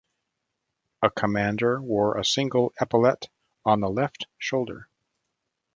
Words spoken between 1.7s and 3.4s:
wore a single epaulette